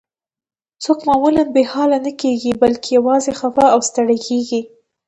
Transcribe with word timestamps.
څوک 0.83 0.99
معمولاً 1.07 1.43
بې 1.53 1.63
حاله 1.71 1.97
نه 2.05 2.11
کیږي، 2.21 2.51
بلکې 2.63 2.89
یوازې 2.97 3.31
خفه 3.39 3.65
او 3.73 3.79
ستړي 3.89 4.17
کیږي. 4.27 4.61